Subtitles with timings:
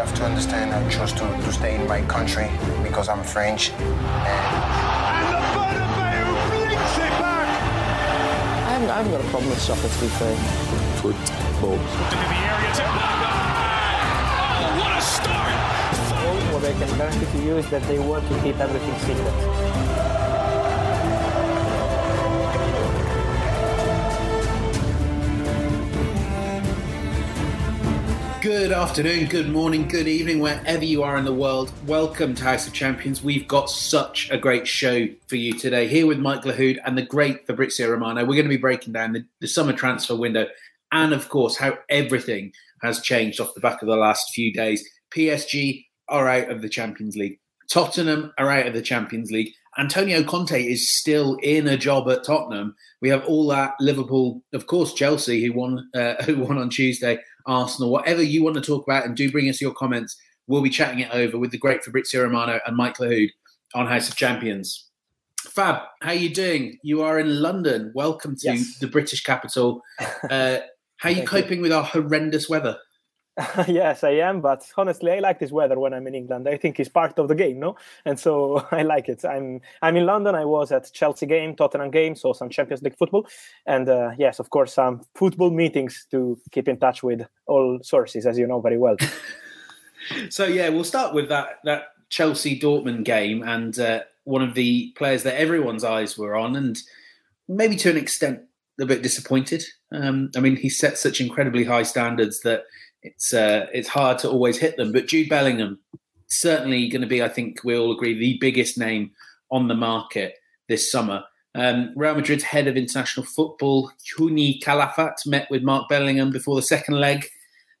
[0.00, 2.50] Have to understand I chose to, to stay in my country
[2.82, 3.70] because I'm French.
[3.70, 7.48] And And the Bernabeu blinks it back.
[8.64, 10.36] I haven't, I haven't got a problem with soccer, to be fair.
[11.02, 11.76] football.
[11.76, 12.16] The
[12.48, 12.84] area to
[14.56, 15.52] Oh, what a start!
[16.24, 19.69] All what I can guarantee to you is that they want to keep everything secret.
[28.40, 31.70] Good afternoon, good morning, good evening, wherever you are in the world.
[31.86, 33.22] Welcome to House of Champions.
[33.22, 35.86] We've got such a great show for you today.
[35.86, 38.22] Here with Mike Lahoud and the great Fabrizio Romano.
[38.22, 40.46] We're going to be breaking down the, the summer transfer window
[40.90, 44.88] and, of course, how everything has changed off the back of the last few days.
[45.14, 47.38] PSG are out of the Champions League.
[47.70, 49.52] Tottenham are out of the Champions League.
[49.78, 52.74] Antonio Conte is still in a job at Tottenham.
[53.02, 57.18] We have all that Liverpool, of course, Chelsea, who won, uh, who won on Tuesday,
[57.50, 60.16] Arsenal, whatever you want to talk about, and do bring us your comments.
[60.46, 63.28] We'll be chatting it over with the great Fabrizio Romano and Mike Lahoud
[63.74, 64.86] on House of Champions.
[65.40, 66.78] Fab, how are you doing?
[66.82, 67.90] You are in London.
[67.94, 68.78] Welcome to Yes.
[68.78, 69.82] the British capital.
[70.30, 70.58] Uh,
[70.98, 71.40] how are you Thank you.
[71.42, 72.76] coping with our horrendous weather?
[73.68, 76.48] yes, I am, but honestly, I like this weather when I'm in England.
[76.48, 77.76] I think it's part of the game, no?
[78.04, 79.24] And so I like it.
[79.24, 80.34] I'm I'm in London.
[80.34, 83.26] I was at Chelsea game, Tottenham game, so some Champions League football,
[83.66, 88.26] and uh, yes, of course, some football meetings to keep in touch with all sources,
[88.26, 88.96] as you know very well.
[90.30, 94.92] So yeah, we'll start with that that Chelsea Dortmund game and uh, one of the
[94.96, 96.78] players that everyone's eyes were on, and
[97.48, 98.40] maybe to an extent
[98.80, 99.62] a bit disappointed.
[99.92, 102.62] Um, I mean, he set such incredibly high standards that
[103.02, 104.92] it's uh, it's hard to always hit them.
[104.92, 105.78] But Jude Bellingham
[106.28, 109.10] certainly going to be, I think we all agree, the biggest name
[109.50, 110.36] on the market
[110.68, 111.24] this summer.
[111.54, 116.62] Um, Real Madrid's head of international football, Juni Calafat, met with Mark Bellingham before the
[116.62, 117.26] second leg.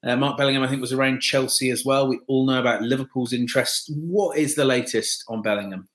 [0.02, 2.08] Uh, Mark Bellingham, I think, was around Chelsea as well.
[2.08, 3.92] We all know about Liverpool's interest.
[3.94, 5.88] What is the latest on Bellingham?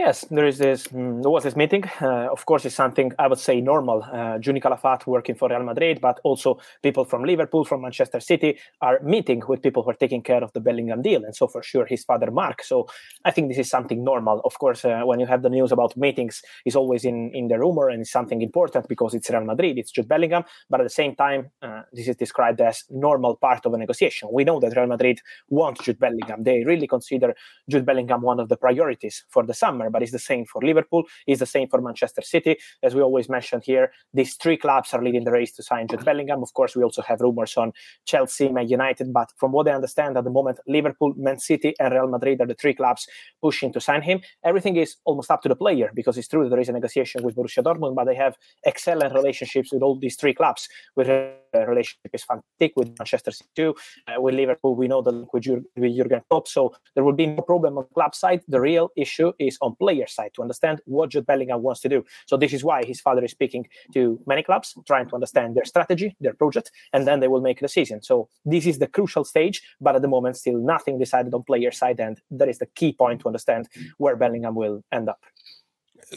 [0.00, 0.86] Yes, there is this.
[0.86, 1.84] mm, there was this meeting.
[2.00, 4.02] Uh, of course, it's something I would say normal.
[4.02, 8.58] Uh, Juni Calafat working for Real Madrid, but also people from Liverpool, from Manchester City,
[8.80, 11.62] are meeting with people who are taking care of the Bellingham deal, and so for
[11.62, 12.62] sure his father Mark.
[12.62, 12.88] So
[13.26, 14.40] I think this is something normal.
[14.46, 17.58] Of course, uh, when you have the news about meetings, it's always in in the
[17.58, 20.44] rumor and it's something important because it's Real Madrid, it's Jude Bellingham.
[20.70, 24.30] But at the same time, uh, this is described as normal part of a negotiation.
[24.32, 26.42] We know that Real Madrid want Jude Bellingham.
[26.42, 27.34] They really consider
[27.68, 31.04] Jude Bellingham one of the priorities for the summer, but it's the same for Liverpool,
[31.26, 32.56] it's the same for Manchester City.
[32.82, 36.04] As we always mentioned here, these three clubs are leading the race to sign Jude
[36.04, 36.42] Bellingham.
[36.42, 37.72] Of course, we also have rumors on
[38.06, 41.92] Chelsea, Man United, but from what I understand at the moment, Liverpool, Man City, and
[41.94, 43.06] Real Madrid are the three clubs
[43.42, 44.20] pushing to sign him.
[44.44, 47.22] Everything is almost up to the player because it's true that there is a negotiation
[47.22, 50.68] with Borussia Dortmund, but they have excellent relationships with all these three clubs.
[50.96, 51.08] With
[51.52, 53.74] relationship is fantastic with Manchester City too.
[54.06, 57.12] Uh, with Liverpool, we know the link with, Jur- with Jurgen Klopp, so there will
[57.12, 58.42] be no problem on club side.
[58.48, 62.04] The real issue is on player side to understand what Jude Bellingham wants to do.
[62.26, 65.64] So this is why his father is speaking to many clubs, trying to understand their
[65.64, 68.02] strategy, their project, and then they will make a decision.
[68.02, 71.70] So this is the crucial stage, but at the moment, still nothing decided on player
[71.70, 73.68] side, and that is the key point to understand
[73.98, 75.20] where Bellingham will end up.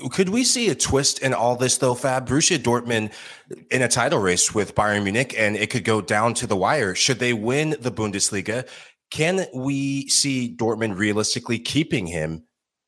[0.09, 2.27] Could we see a twist in all this, though, Fab?
[2.27, 3.11] Borussia Dortmund
[3.69, 6.95] in a title race with Bayern Munich, and it could go down to the wire.
[6.95, 8.67] Should they win the Bundesliga,
[9.11, 12.43] can we see Dortmund realistically keeping him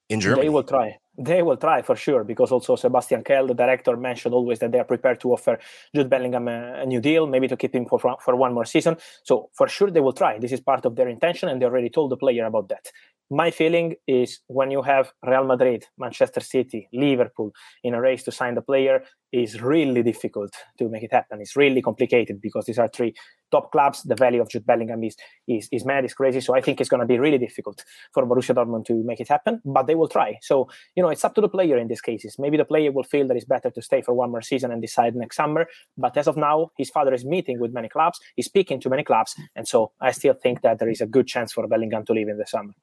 [0.09, 0.43] in Germany?
[0.43, 0.97] They will try.
[1.17, 4.79] They will try for sure because also Sebastian Kehl, the director, mentioned always that they
[4.79, 5.59] are prepared to offer
[5.93, 8.97] Jude Bellingham a, a, new deal, maybe to keep him for, for one more season.
[9.23, 10.39] So for sure they will try.
[10.39, 12.91] This is part of their intention, and they already told the player about that.
[13.31, 17.51] My feeling is when you have Real Madrid, Manchester City, Liverpool
[17.83, 19.01] in a race to sign the player,
[19.31, 21.42] is really difficult to make it happen.
[21.42, 23.16] It's really complicated because these are three
[23.51, 24.04] top clubs.
[24.04, 25.16] The value of Jude Bellingham is
[25.48, 26.39] is, is mad, is crazy.
[26.39, 27.83] So I think it's going to be really difficult
[28.13, 30.38] for Borussia Dortmund to make it happen, but they will try.
[30.44, 32.36] So you know, it's up to the player in these cases.
[32.38, 34.83] Maybe the player will feel that it's better to stay for one more season and
[34.83, 35.66] decide next summer.
[35.98, 38.19] But as of now, his father is meeting with many clubs.
[38.36, 41.25] He's speaking to many clubs, and so I still think that there is a good
[41.25, 42.74] chance for Bellingham to leave in the summer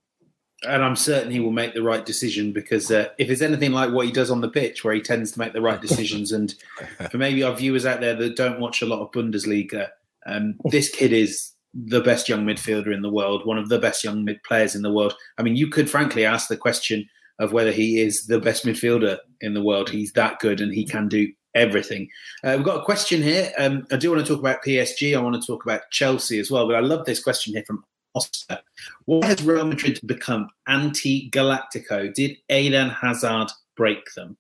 [0.68, 3.92] and I'm certain he will make the right decision because uh, if it's anything like
[3.92, 6.54] what he does on the pitch, where he tends to make the right decisions, and
[7.10, 9.88] for maybe our viewers out there that don't watch a lot of Bundesliga,
[10.26, 14.04] um, this kid is the best young midfielder in the world, one of the best
[14.04, 15.14] young mid players in the world.
[15.38, 17.08] I mean, you could frankly ask the question
[17.38, 19.90] of whether he is the best midfielder in the world.
[19.90, 22.08] He's that good, and he can do everything.
[22.44, 23.52] Uh, we've got a question here.
[23.58, 25.16] Um, I do want to talk about PSG.
[25.16, 27.84] I want to talk about Chelsea as well, but I love this question here from
[28.14, 28.60] Oscar.
[29.04, 32.12] Why has Real Madrid become anti Galactico?
[32.12, 34.36] Did Eden Hazard break them?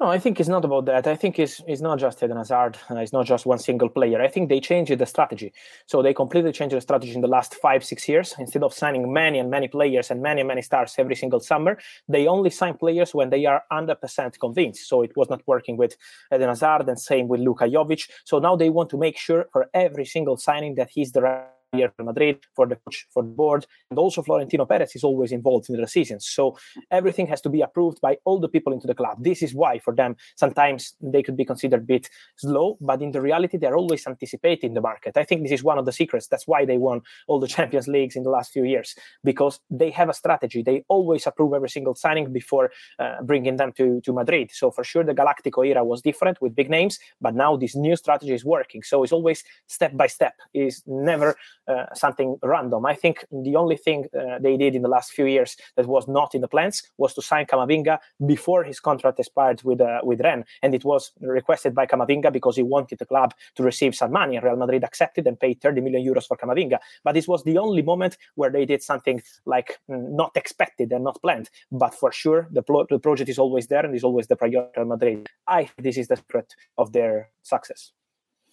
[0.00, 1.06] No, I think it's not about that.
[1.06, 2.76] I think it's, it's not just Eden Hazard.
[2.90, 4.20] Uh, it's not just one single player.
[4.20, 5.52] I think they changed the strategy.
[5.86, 8.34] So they completely changed the strategy in the last five, six years.
[8.38, 11.78] Instead of signing many and many players and many and many stars every single summer,
[12.08, 14.88] they only sign players when they are 100% convinced.
[14.88, 15.96] So it was not working with
[16.34, 18.10] Eden Hazard and same with Luka Jovic.
[18.24, 21.46] So now they want to make sure for every single signing that he's the right
[21.74, 25.68] Real Madrid, for the coach, for the board, and also Florentino Perez is always involved
[25.68, 26.26] in the decisions.
[26.26, 26.56] So
[26.90, 29.22] everything has to be approved by all the people into the club.
[29.22, 33.12] This is why for them sometimes they could be considered a bit slow, but in
[33.12, 35.16] the reality they're always anticipating the market.
[35.16, 36.26] I think this is one of the secrets.
[36.28, 39.90] That's why they won all the Champions Leagues in the last few years because they
[39.90, 40.62] have a strategy.
[40.62, 44.50] They always approve every single signing before uh, bringing them to to Madrid.
[44.52, 47.96] So for sure the Galactico era was different with big names, but now this new
[47.96, 48.82] strategy is working.
[48.82, 50.34] So it's always step by step.
[50.52, 51.36] Is never
[51.68, 52.86] uh, something random.
[52.86, 56.06] I think the only thing uh, they did in the last few years that was
[56.08, 60.20] not in the plans was to sign Camavinga before his contract expired with uh, with
[60.20, 64.12] Rennes, and it was requested by Camavinga because he wanted the club to receive some
[64.12, 64.36] money.
[64.36, 67.58] And Real Madrid accepted and paid 30 million euros for Camavinga, but this was the
[67.58, 71.50] only moment where they did something like mm, not expected and not planned.
[71.72, 74.80] But for sure, the, pro- the project is always there and is always the priority
[74.80, 75.28] of Madrid.
[75.46, 77.92] I this is the secret of their success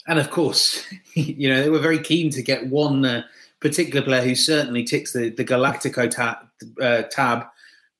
[0.07, 0.83] and of course,
[1.13, 3.23] you know they were very keen to get one uh,
[3.59, 6.37] particular player who certainly ticks the, the Galactico tab,
[6.81, 7.45] uh, tab,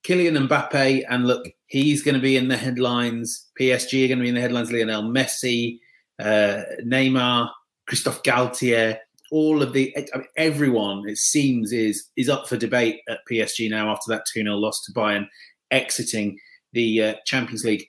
[0.04, 1.04] Kylian Mbappe.
[1.10, 3.48] And look, he's going to be in the headlines.
[3.60, 4.72] PSG are going to be in the headlines.
[4.72, 5.80] Lionel Messi,
[6.20, 7.50] uh, Neymar,
[7.88, 8.98] Christophe Galtier,
[9.32, 13.70] all of the I mean, everyone it seems is is up for debate at PSG
[13.70, 15.28] now after that two 0 loss to Bayern,
[15.72, 16.38] exiting
[16.74, 17.86] the uh, Champions League.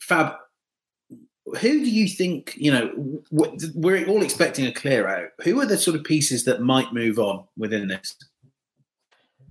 [0.00, 0.34] Fab,
[1.46, 5.28] who do you think you know we're all expecting a clear out.
[5.42, 8.16] Who are the sort of pieces that might move on within this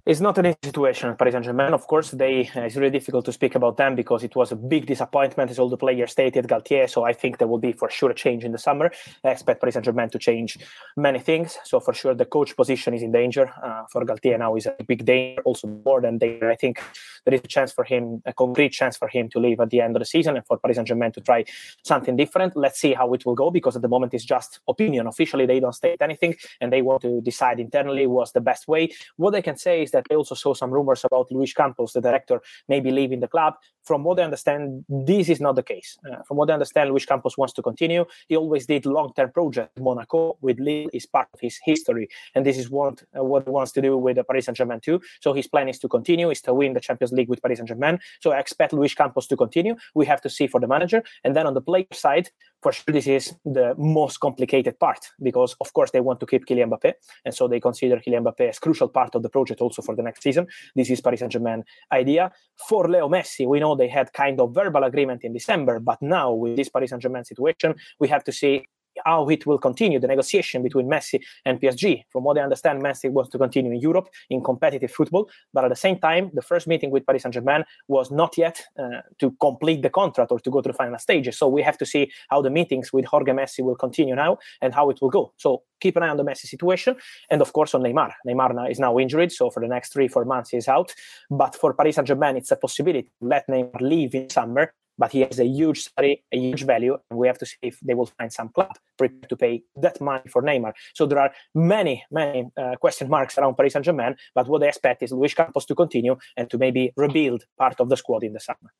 [0.05, 1.73] it's not an easy situation at Paris Saint-Germain.
[1.73, 4.55] Of course, they uh, it's really difficult to speak about them because it was a
[4.55, 6.89] big disappointment, as all the players stated, Galtier.
[6.89, 8.91] So I think there will be for sure a change in the summer.
[9.23, 10.57] I expect Paris Saint-Germain to change
[10.97, 11.57] many things.
[11.63, 13.49] So for sure, the coach position is in danger.
[13.63, 16.51] Uh, for Galtier now is a big danger, also more than danger.
[16.51, 16.81] I think
[17.23, 19.79] there is a chance for him, a concrete chance for him to leave at the
[19.79, 21.45] end of the season, and for Paris Saint-Germain to try
[21.85, 22.57] something different.
[22.57, 25.07] Let's see how it will go because at the moment it's just opinion.
[25.07, 28.91] Officially, they don't state anything, and they want to decide internally what's the best way.
[29.15, 32.01] What I can say is that I also saw some rumors about Luis Campos, the
[32.01, 33.53] director, maybe leaving the club.
[33.83, 35.97] From what I understand, this is not the case.
[36.09, 38.05] Uh, from what I understand, Luis Campos wants to continue.
[38.27, 42.57] He always did long-term project Monaco with Lille is part of his history, and this
[42.57, 45.01] is what uh, what he wants to do with Paris Saint-Germain too.
[45.21, 47.99] So his plan is to continue, is to win the Champions League with Paris Saint-Germain.
[48.21, 49.75] So I expect Luis Campos to continue.
[49.95, 52.29] We have to see for the manager, and then on the player side,
[52.61, 56.45] for sure this is the most complicated part because of course they want to keep
[56.45, 56.93] Kylian Mbappe,
[57.25, 60.03] and so they consider Kylian Mbappe as crucial part of the project also for the
[60.03, 60.47] next season.
[60.75, 62.31] This is Paris Saint-Germain idea.
[62.69, 66.31] For Leo Messi, we know they had kind of verbal agreement in December, but now
[66.31, 68.65] with this Paris Saint-Germain situation, we have to see
[69.05, 72.03] how it will continue the negotiation between Messi and PSG.
[72.09, 75.69] From what I understand, Messi wants to continue in Europe in competitive football, but at
[75.69, 79.31] the same time, the first meeting with Paris Saint Germain was not yet uh, to
[79.39, 81.37] complete the contract or to go to the final stages.
[81.37, 84.73] So we have to see how the meetings with Jorge Messi will continue now and
[84.73, 85.33] how it will go.
[85.37, 86.95] So keep an eye on the Messi situation,
[87.29, 88.11] and of course on Neymar.
[88.27, 90.93] Neymar is now injured, so for the next three four months he's out.
[91.29, 93.03] But for Paris Saint Germain, it's a possibility.
[93.03, 96.97] to Let Neymar leave in summer but he has a huge salary, a huge value,
[97.09, 99.99] and we have to see if they will find some club prepared to pay that
[100.01, 100.73] money for Neymar.
[100.93, 104.67] So there are many, many uh, question marks around Paris Saint Germain, but what they
[104.67, 108.33] expect is Luis Campos to continue and to maybe rebuild part of the squad in
[108.33, 108.71] the summer.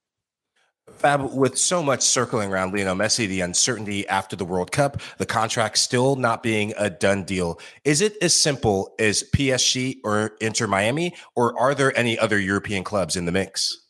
[0.91, 5.25] Fab, with so much circling around Lionel Messi, the uncertainty after the World Cup, the
[5.25, 10.67] contract still not being a done deal, is it as simple as PSG or Inter
[10.67, 13.82] Miami, or are there any other European clubs in the mix?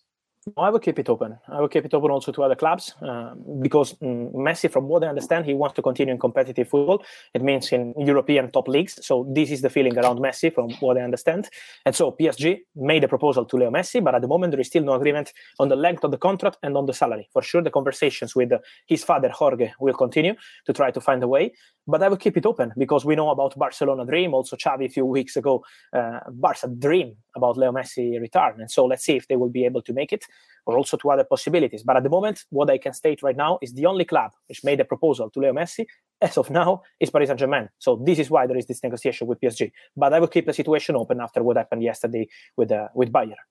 [0.57, 1.38] I will keep it open.
[1.47, 5.03] I will keep it open also to other clubs uh, because um, Messi, from what
[5.03, 7.03] I understand, he wants to continue in competitive football.
[7.33, 9.05] It means in European top leagues.
[9.05, 11.50] So this is the feeling around Messi, from what I understand.
[11.85, 14.67] And so PSG made a proposal to Leo Messi, but at the moment there is
[14.67, 17.29] still no agreement on the length of the contract and on the salary.
[17.31, 18.51] For sure, the conversations with
[18.85, 20.35] his father Jorge will continue
[20.65, 21.53] to try to find a way.
[21.85, 24.33] But I will keep it open because we know about Barcelona dream.
[24.33, 28.61] Also, Xavi a few weeks ago, uh, Barca dream about Leo Messi return.
[28.61, 30.23] And so let's see if they will be able to make it
[30.65, 31.83] or also to other possibilities.
[31.83, 34.63] But at the moment, what I can state right now is the only club which
[34.63, 35.85] made a proposal to Leo Messi
[36.21, 37.69] as of now is Paris Saint Germain.
[37.79, 39.71] So this is why there is this negotiation with PSG.
[39.97, 43.41] But I will keep the situation open after what happened yesterday with uh, with Bayern.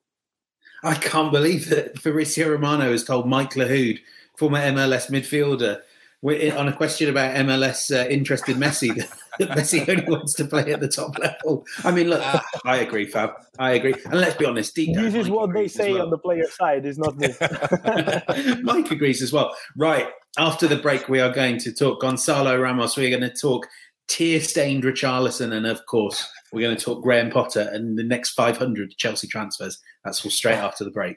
[0.83, 4.01] I can't believe that Fabrizio Romano has told Mike Lahoud,
[4.37, 5.81] former MLS midfielder,
[6.23, 8.95] on a question about MLS uh, interested Messi,
[9.39, 11.67] that Messi only wants to play at the top level.
[11.85, 12.23] I mean, look,
[12.65, 13.33] I agree, Fab.
[13.59, 13.95] I agree.
[14.05, 16.03] And let's be honest, deep this is Mike what they say well.
[16.03, 16.87] on the player side.
[16.87, 17.29] Is not me.
[18.63, 19.55] Mike agrees as well.
[19.77, 22.97] Right after the break, we are going to talk Gonzalo Ramos.
[22.97, 23.67] We're going to talk
[24.09, 28.97] tear-stained Richarlison, and of course, we're going to talk Graham Potter and the next 500
[28.97, 29.79] Chelsea transfers.
[30.05, 31.17] That's all straight after the break.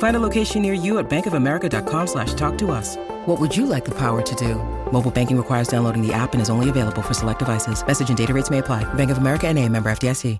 [0.00, 2.96] Find a location near you at bankofamerica.com slash talk to us.
[3.26, 4.54] What would you like the power to do?
[4.92, 7.86] Mobile banking requires downloading the app and is only available for select devices.
[7.86, 8.82] Message and data rates may apply.
[8.94, 10.38] Bank of America and a member FDIC.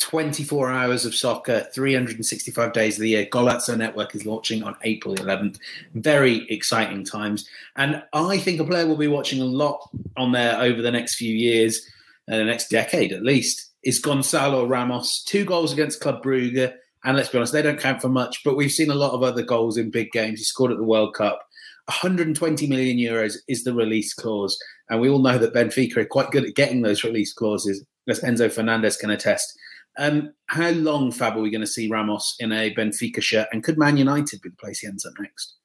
[0.00, 3.26] 24 hours of soccer, 365 days of the year.
[3.26, 5.58] Golazo Network is launching on April 11th.
[5.94, 7.48] Very exciting times.
[7.74, 11.16] And I think a player will be watching a lot on there over the next
[11.16, 11.84] few years,
[12.30, 15.22] uh, the next decade at least, is Gonzalo Ramos.
[15.24, 16.74] Two goals against Club Brugge.
[17.04, 19.22] And let's be honest, they don't count for much, but we've seen a lot of
[19.22, 20.38] other goals in big games.
[20.38, 21.40] He scored at the World Cup.
[21.86, 24.58] 120 million euros is the release clause.
[24.88, 28.20] And we all know that Benfica are quite good at getting those release clauses, as
[28.20, 29.52] Enzo Fernandez can attest.
[29.98, 33.48] Um, how long, Fab, are we going to see Ramos in a Benfica shirt?
[33.52, 35.56] And could Man United be the place he ends up next?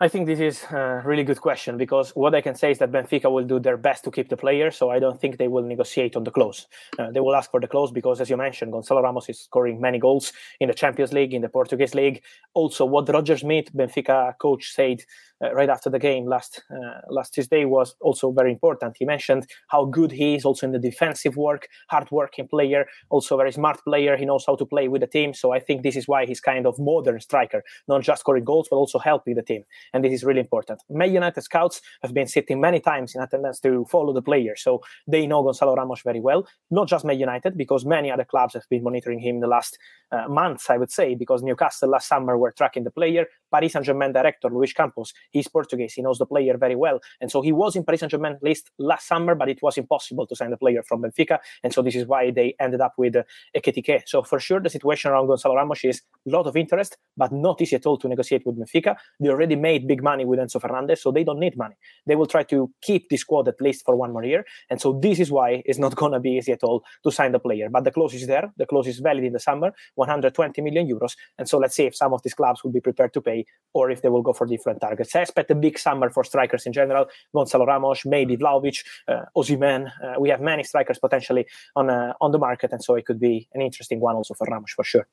[0.00, 2.90] I think this is a really good question because what I can say is that
[2.90, 4.72] Benfica will do their best to keep the player.
[4.72, 6.66] So I don't think they will negotiate on the clause.
[6.98, 9.80] Uh, they will ask for the clause because, as you mentioned, Gonzalo Ramos is scoring
[9.80, 12.22] many goals in the Champions League, in the Portuguese League.
[12.54, 15.04] Also, what Roger Schmidt, Benfica coach, said
[15.40, 18.96] right after the game last uh, last Tuesday was also very important.
[18.98, 23.52] He mentioned how good he is also in the defensive work, hard-working player, also very
[23.52, 24.16] smart player.
[24.16, 25.34] He knows how to play with the team.
[25.34, 28.68] So I think this is why he's kind of modern striker, not just scoring goals
[28.70, 29.64] but also helping the team.
[29.92, 30.82] And this is really important.
[30.88, 34.82] Man United scouts have been sitting many times in attendance to follow the player, so
[35.06, 36.46] they know Gonzalo Ramos very well.
[36.70, 39.78] Not just Man United, because many other clubs have been monitoring him in the last
[40.12, 43.26] uh, months, I would say, because Newcastle last summer were tracking the player.
[43.54, 47.30] Paris Saint Germain director Luis Campos, he's Portuguese, he knows the player very well, and
[47.30, 50.34] so he was in Paris Saint Germain list last summer, but it was impossible to
[50.34, 53.22] sign the player from Benfica, and so this is why they ended up with uh,
[53.56, 54.02] Ekitike.
[54.06, 57.60] So for sure, the situation around Gonzalo Ramos is a lot of interest, but not
[57.60, 58.96] easy at all to negotiate with Benfica.
[59.20, 61.76] They already made big money with Enzo Fernandez, so they don't need money.
[62.06, 64.98] They will try to keep the squad at least for one more year, and so
[65.00, 67.68] this is why it's not going to be easy at all to sign the player.
[67.70, 68.52] But the clause is there.
[68.56, 71.94] The clause is valid in the summer, 120 million euros, and so let's see if
[71.94, 73.43] some of these clubs will be prepared to pay
[73.74, 75.14] or if they will go for different targets.
[75.14, 77.06] I expect a big summer for strikers in general.
[77.34, 79.90] Gonzalo Ramos, maybe Vlahovic, uh, Osimhen.
[80.02, 81.46] Uh, we have many strikers potentially
[81.76, 84.46] on uh, on the market, and so it could be an interesting one also for
[84.50, 85.06] Ramos for sure.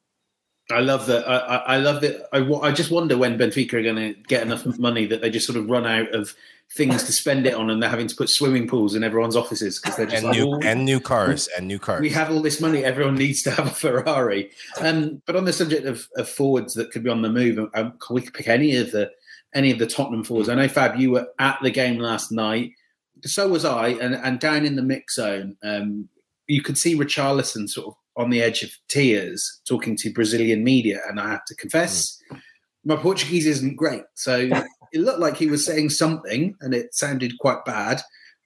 [0.70, 1.28] I love that.
[1.28, 2.28] I, I love that.
[2.34, 5.46] I, I just wonder when Benfica are going to get enough money that they just
[5.46, 6.34] sort of run out of
[6.74, 9.80] things to spend it on, and they're having to put swimming pools in everyone's offices
[9.80, 12.02] because they're just and, like, new, "Oh, and new cars and new cars.
[12.02, 12.84] we have all this money.
[12.84, 14.52] Everyone needs to have a Ferrari.
[14.80, 17.94] Um, but on the subject of, of forwards that could be on the move, um,
[18.10, 19.12] we could pick any of the
[19.54, 20.48] any of the Tottenham forwards.
[20.48, 22.72] I know Fab, you were at the game last night.
[23.24, 26.08] So was I, and, and down in the mix zone, um,
[26.48, 31.00] you could see Richarlison sort of on the edge of tears talking to Brazilian media.
[31.08, 32.22] And I have to confess,
[32.84, 34.04] my Portuguese isn't great.
[34.16, 34.50] So
[34.94, 38.02] it looked like he was saying something and it sounded quite bad.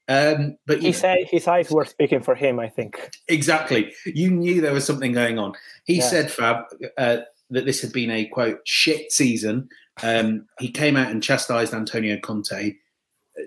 [0.08, 2.60] Um, but He said his eyes were speaking for him.
[2.60, 3.10] I think.
[3.28, 3.92] exactly.
[4.06, 5.54] You knew there was something going on.
[5.86, 6.10] He Yeah.
[6.10, 6.66] said, Fab,
[6.98, 7.18] uh,
[7.50, 9.68] that this had been a quote shit season.
[10.04, 12.76] Um, he came out and chastised Antonio Conte.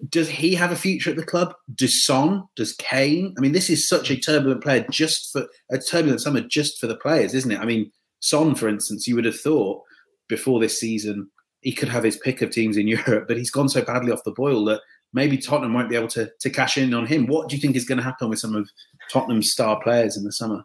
[0.09, 1.55] Does he have a future at the club?
[1.75, 2.45] Does Son?
[2.57, 3.35] Does Kane?
[3.37, 6.87] I mean, this is such a turbulent player just for a turbulent summer just for
[6.87, 7.61] the players, isn't it?
[7.61, 7.91] I mean,
[8.21, 9.83] Son, for instance, you would have thought
[10.29, 11.31] before this season
[11.61, 14.25] he could have his pick of teams in Europe, but he's gone so badly off
[14.25, 14.81] the boil that
[15.13, 17.27] maybe Tottenham won't be able to to cash in on him.
[17.27, 18.71] What do you think is going to happen with some of
[19.11, 20.65] Tottenham's star players in the summer?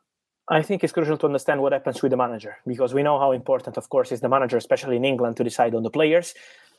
[0.50, 3.32] I think it's crucial to understand what happens with the manager because we know how
[3.32, 6.34] important, of course, is the manager, especially in England, to decide on the players.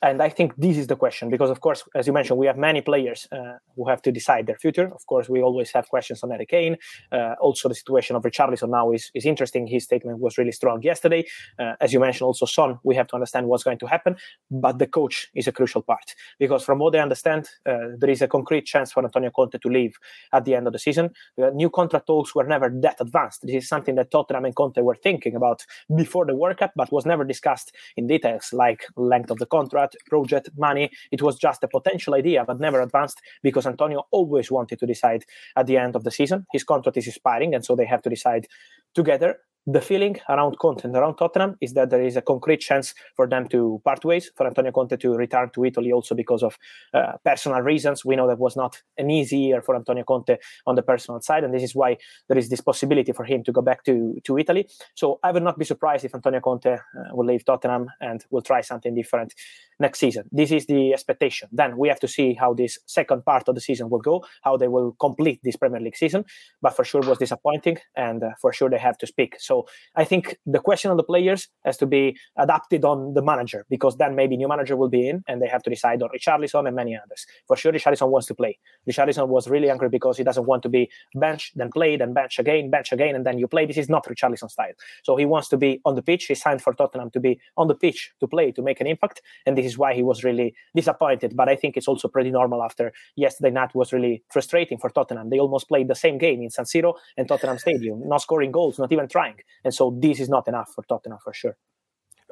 [0.05, 2.59] And I think this is the question because, of course, as you mentioned, we have
[2.59, 4.89] many players uh, who have to decide their future.
[4.95, 6.77] Of course, we always have questions on Harry Kane.
[7.11, 9.67] Uh, also, the situation of Richarlison now is, is interesting.
[9.67, 11.25] His statement was really strong yesterday.
[11.59, 14.17] Uh, as you mentioned, also Son, we have to understand what's going to happen.
[14.51, 18.21] But the coach is a crucial part because, from what I understand, uh, there is
[18.21, 19.97] a concrete chance for Antonio Conte to leave
[20.35, 21.13] at the end of the season.
[21.39, 23.47] The new contract talks were never that advanced.
[23.47, 25.65] This is something that Tottenham and Conte were thinking about
[25.97, 29.94] before the World Cup, but was never discussed in details like length of the contract,
[30.07, 30.91] project, money.
[31.11, 35.25] It was just a potential idea, but never advanced because Antonio always wanted to decide
[35.57, 36.47] at the end of the season.
[36.53, 38.47] His contract is expiring, and so they have to decide
[38.95, 39.39] together.
[39.66, 43.26] The feeling around Conte and around Tottenham is that there is a concrete chance for
[43.26, 46.59] them to part ways, for Antonio Conte to return to Italy also because of
[46.92, 48.04] uh, personal reasons.
[48.04, 51.44] We know that was not an easy year for Antonio Conte on the personal side,
[51.44, 51.97] and this is why
[52.28, 54.68] there is this possibility for him to go back to, to Italy.
[54.94, 56.78] So I would not be surprised if Antonio Conte uh,
[57.12, 59.33] will leave Tottenham and will try something different
[59.80, 60.25] next season.
[60.30, 61.49] This is the expectation.
[61.52, 64.59] Then we have to see how this second part of the season will go, how
[64.59, 66.26] they will complete this Premier League season.
[66.61, 69.37] But for sure was disappointing, and uh, for sure they have to speak.
[69.38, 69.54] So
[69.97, 73.97] I think the question on the players has to be adapted on the manager because
[73.97, 76.77] then maybe new manager will be in and they have to decide on Richarlison and
[76.77, 77.27] many others.
[77.47, 78.59] For sure, Richarlison wants to play.
[78.89, 82.39] Richarlison was really angry because he doesn't want to be bench, then play, then bench
[82.39, 83.67] again, bench again, and then you play.
[83.67, 84.73] This is not Richarlison style.
[85.03, 86.25] So he wants to be on the pitch.
[86.27, 89.23] He signed for Tottenham to be on the pitch to play, to make an impact.
[89.47, 91.37] And this is why he was really disappointed.
[91.37, 95.31] But I think it's also pretty normal after yesterday night was really frustrating for Tottenham.
[95.31, 98.79] They almost played the same game in San Siro and Tottenham Stadium, not scoring goals,
[98.79, 99.37] not even trying.
[99.64, 101.57] And so this is not enough for Tottenham for sure.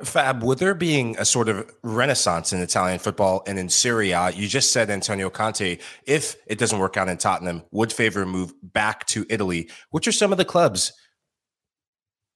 [0.02, 4.30] Fab, with there being a sort of renaissance in Italian football and in Serie A,
[4.30, 8.26] you just said Antonio Conte, if it doesn't work out in Tottenham, would favor a
[8.26, 9.70] move back to Italy.
[9.90, 10.92] Which are some of the clubs?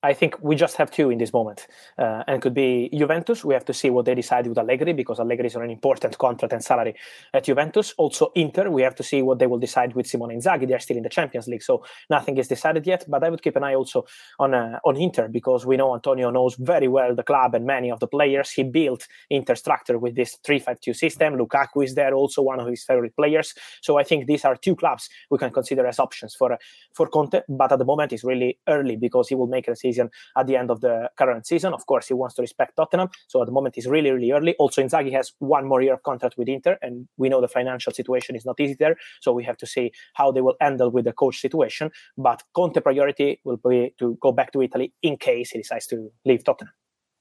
[0.02, 1.66] I think we just have two in this moment,
[1.98, 3.44] uh, and could be Juventus.
[3.44, 6.16] We have to see what they decide with Allegri because Allegri is on an important
[6.18, 6.94] contract and salary
[7.32, 7.94] at Juventus.
[7.96, 8.70] Also, Inter.
[8.70, 10.68] We have to see what they will decide with Simone Inzaghi.
[10.68, 13.04] They are still in the Champions League, so nothing is decided yet.
[13.09, 14.04] But I would keep an eye also
[14.38, 17.90] on uh, on Inter because we know Antonio knows very well the club and many
[17.90, 18.50] of the players.
[18.50, 21.37] He built Inter structure with this three-five-two system.
[21.37, 23.54] Lukaku is there, also one of his favorite players.
[23.80, 26.59] So I think these are two clubs we can consider as options for
[26.92, 27.40] for Conte.
[27.48, 30.56] But at the moment, it's really early because he will make a decision at the
[30.56, 31.72] end of the current season.
[31.72, 33.09] Of course, he wants to respect Tottenham.
[33.28, 34.54] So at the moment, it's really, really early.
[34.59, 37.92] Also, Inzaghi has one more year of contract with Inter, and we know the financial
[37.92, 38.96] situation is not easy there.
[39.20, 41.90] So we have to see how they will handle with the coach situation.
[42.16, 46.11] But Conte priority will be to go back to Italy in case he decides to
[46.24, 46.72] leave Tottenham.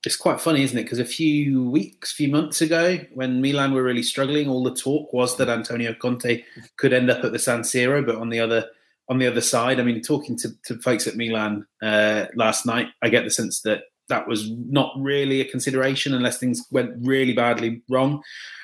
[0.06, 0.84] It's quite funny, isn't it?
[0.84, 5.12] Because a few weeks, few months ago, when Milan were really struggling, all the talk
[5.12, 6.44] was that Antonio Conte
[6.78, 8.68] could end up at the San Siro, but on the other
[9.10, 12.88] on the other side, I mean, talking to, to folks at Milan uh, last night,
[13.02, 17.34] I get the sense that that was not really a consideration unless things went really
[17.34, 18.22] badly wrong.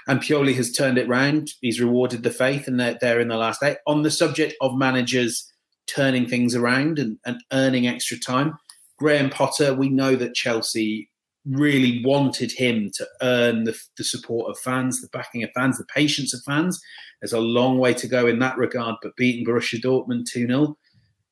[0.08, 1.52] And Pioli has turned it round.
[1.62, 3.78] He's rewarded the faith, and they're, they're in the last eight.
[3.88, 5.48] On the subject of managers
[5.88, 8.54] turning things around and, and earning extra time,
[8.98, 11.10] Graham Potter, we know that Chelsea
[11.46, 15.86] really wanted him to earn the, the support of fans, the backing of fans, the
[15.86, 16.80] patience of fans.
[17.22, 20.78] There's a long way to go in that regard, but beating Borussia Dortmund 2 0,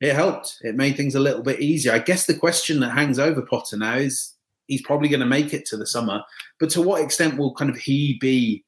[0.01, 0.57] it helped.
[0.61, 1.93] It made things a little bit easier.
[1.93, 4.33] I guess the question that hangs over Potter now is
[4.67, 6.21] he's probably going to make it to the summer,
[6.59, 8.63] but to what extent will kind of he be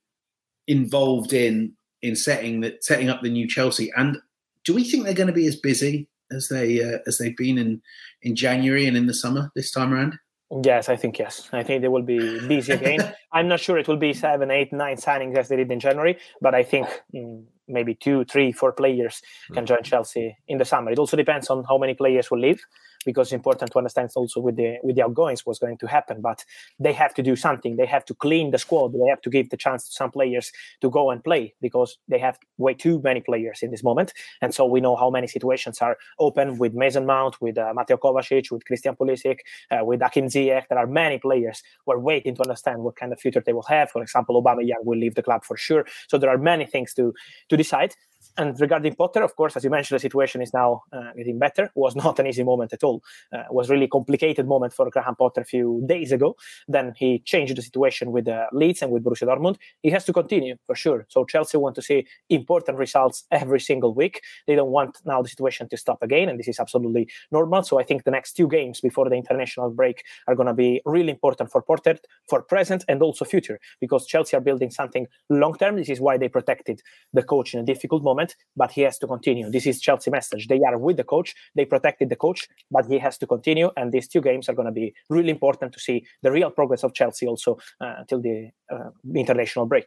[0.67, 3.91] involved in in setting that setting up the new Chelsea?
[3.95, 4.17] And
[4.65, 7.57] do we think they're going to be as busy as they uh, as they've been
[7.57, 7.81] in
[8.23, 10.17] in January and in the summer this time around?
[10.63, 11.49] Yes, I think yes.
[11.53, 13.13] I think they will be busy again.
[13.31, 16.17] I'm not sure it will be seven, eight, nine signings as they did in January,
[16.41, 19.21] but I think mm, maybe two, three, four players
[19.53, 20.91] can join Chelsea in the summer.
[20.91, 22.61] It also depends on how many players will leave
[23.03, 26.21] because it's important to understand also with the with the outgoings what's going to happen.
[26.21, 26.43] But
[26.79, 27.75] they have to do something.
[27.75, 28.93] They have to clean the squad.
[28.93, 32.19] They have to give the chance to some players to go and play because they
[32.19, 34.13] have way too many players in this moment.
[34.41, 37.97] And so we know how many situations are open with Mason Mount, with uh, Mateo
[37.97, 39.39] Kovacic, with Christian Pulisic,
[39.71, 40.67] uh, with Hakim Ziyech.
[40.69, 43.63] There are many players who are waiting to understand what kind of future they will
[43.63, 43.91] have.
[43.91, 45.85] For example, Aubameyang will leave the club for sure.
[46.07, 47.13] So there are many things to
[47.49, 47.95] to decide.
[48.37, 51.65] And regarding Potter, of course, as you mentioned, the situation is now uh, getting better.
[51.65, 53.03] It was not an easy moment at all.
[53.33, 56.35] Uh, it was really complicated moment for Graham Potter a few days ago.
[56.67, 59.57] Then he changed the situation with uh, Leeds and with Borussia Dortmund.
[59.83, 61.05] He has to continue for sure.
[61.09, 64.21] So Chelsea want to see important results every single week.
[64.47, 67.63] They don't want now the situation to stop again, and this is absolutely normal.
[67.63, 70.81] So I think the next two games before the international break are going to be
[70.85, 71.97] really important for Potter
[72.29, 75.75] for present and also future because Chelsea are building something long term.
[75.75, 76.81] This is why they protected
[77.13, 79.49] the coach in a difficult moment moment, but he has to continue.
[79.49, 80.47] This is Chelsea message.
[80.47, 81.33] They are with the coach.
[81.55, 83.69] They protected the coach, but he has to continue.
[83.77, 86.83] And these two games are going to be really important to see the real progress
[86.83, 89.85] of Chelsea also uh, until the uh, international break.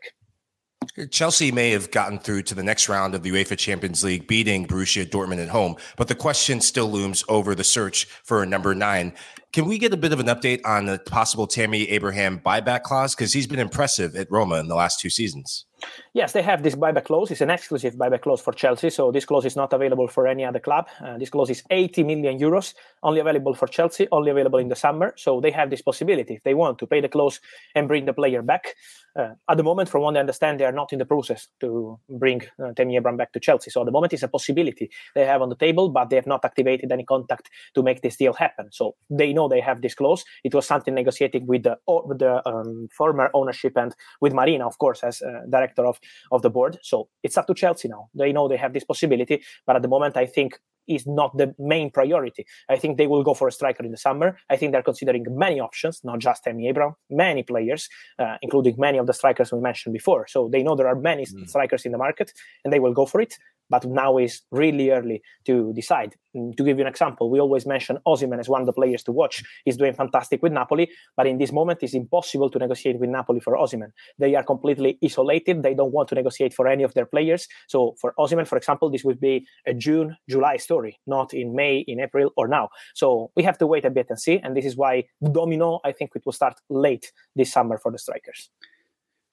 [1.11, 4.67] Chelsea may have gotten through to the next round of the UEFA Champions League, beating
[4.67, 8.75] Borussia Dortmund at home, but the question still looms over the search for a number
[8.75, 9.15] nine.
[9.55, 13.15] Can we get a bit of an update on the possible Tammy Abraham buyback clause?
[13.15, 15.65] Because he's been impressive at Roma in the last two seasons.
[16.13, 17.31] Yes, they have this buyback clause.
[17.31, 18.91] It's an exclusive buyback clause for Chelsea.
[18.91, 20.89] So this clause is not available for any other club.
[21.05, 24.77] Uh, this clause is 80 million euros, only available for Chelsea, only available in the
[24.77, 25.15] summer.
[25.17, 27.41] So they have this possibility if they want to pay the clause
[27.75, 28.75] and bring the player back.
[29.17, 31.99] Uh, at the moment, from what I understand, they are not in the process to
[32.09, 33.71] bring uh, Tammy Abraham back to Chelsea.
[33.71, 36.27] So at the moment, it's a possibility they have on the table, but they have
[36.27, 38.69] not activated any contact to make this deal happen.
[38.73, 40.25] So they know they have this clause.
[40.45, 44.79] It was something negotiated with the, with the um, former ownership and with Marina, of
[44.79, 45.99] course, as uh, director of,
[46.33, 46.79] of the board.
[46.83, 48.09] So it's up to Chelsea now.
[48.15, 51.55] They know they have this possibility, but at the moment, I think is not the
[51.59, 52.45] main priority.
[52.69, 54.39] I think they will go for a striker in the summer.
[54.51, 58.99] I think they're considering many options, not just Tammy Abraham, many players, uh, including many
[58.99, 60.27] of the strikers we mentioned before.
[60.29, 61.49] So they know there are many mm.
[61.49, 62.33] strikers in the market
[62.65, 63.35] and they will go for it.
[63.71, 66.15] But now is really early to decide.
[66.37, 69.03] Mm, to give you an example, we always mention Osimhen as one of the players
[69.05, 69.43] to watch.
[69.65, 73.41] He's doing fantastic with Napoli, but in this moment, it's impossible to negotiate with Napoli
[73.41, 73.93] for Osimhen.
[74.19, 75.63] They are completely isolated.
[75.63, 77.49] They don't want to negotiate for any of their players.
[77.69, 81.55] So for Osimhen, for example, this would be a June, July story story, not in
[81.55, 82.69] May, in April, or now.
[82.95, 84.41] So we have to wait a bit and see.
[84.43, 87.99] And this is why Domino, I think it will start late this summer for the
[87.99, 88.51] strikers.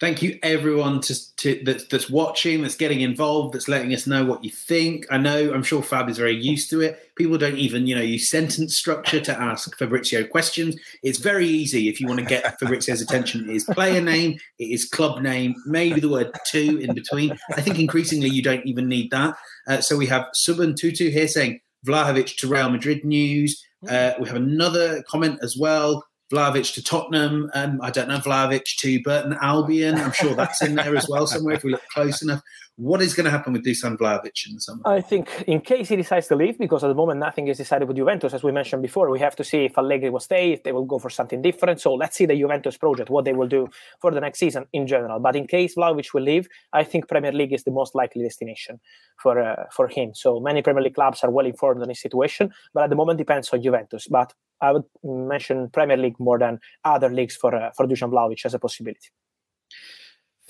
[0.02, 4.26] Thank you, everyone to, to, that's, that's watching, that's getting involved, that's letting us know
[4.26, 5.06] what you think.
[5.12, 7.16] I know, I'm sure Fab is very used to it.
[7.16, 10.76] People don't even, you know, use sentence structure to ask Fabrizio questions.
[11.04, 13.48] It's very easy if you want to get Fabrizio's attention.
[13.48, 17.38] It is player name, it is club name, maybe the word two in between.
[17.56, 19.36] I think increasingly you don't even need that.
[19.68, 23.64] Uh, so we have Subban Tutu here saying Vlahovic to Real Madrid news.
[23.88, 26.04] Uh, we have another comment as well.
[26.32, 27.50] Vlahovic to Tottenham.
[27.54, 29.96] Um, I don't know, Vlahovic to Burton Albion.
[29.96, 32.42] I'm sure that's in there as well somewhere if we look close enough.
[32.82, 34.82] What is going to happen with Dusan Vlahovic in the summer?
[34.86, 37.88] I think in case he decides to leave, because at the moment nothing is decided
[37.88, 40.64] with Juventus, as we mentioned before, we have to see if Allegri will stay, if
[40.64, 41.80] they will go for something different.
[41.80, 43.68] So let's see the Juventus project, what they will do
[44.02, 45.20] for the next season in general.
[45.20, 48.80] But in case Vlahovic will leave, I think Premier League is the most likely destination
[49.22, 50.16] for uh, for him.
[50.16, 53.20] So many Premier League clubs are well informed on his situation, but at the moment
[53.20, 54.08] depends on Juventus.
[54.08, 58.44] But I would mention Premier League more than other leagues for uh, for Dusan Vlahovic
[58.44, 59.10] as a possibility.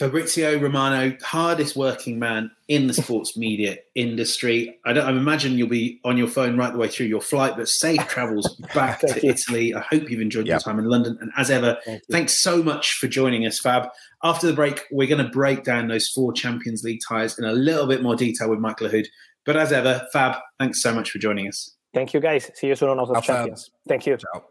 [0.02, 4.80] Fabrizio Romano, hardest working man in the sports media industry.
[4.84, 7.56] I, don't, I imagine you'll be on your phone right the way through your flight,
[7.56, 9.76] but safe travels back to Italy.
[9.76, 10.54] I hope you've enjoyed yep.
[10.54, 11.20] your time in London.
[11.22, 13.90] And as ever, Thank thanks so much for joining us, Fab.
[14.24, 17.52] After the break, we're going to break down those four Champions League ties in a
[17.52, 19.06] little bit more detail with Mike Lahoud.
[19.46, 21.76] But as ever, Fab, thanks so much for joining us.
[21.94, 22.50] Thank you, guys.
[22.56, 23.70] See you soon on House of Champions.
[23.88, 24.18] Thank you.
[24.18, 24.51] Ciao.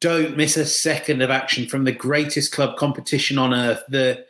[0.00, 3.82] Don't miss a second of action from the greatest club competition on earth.
[3.88, 4.24] The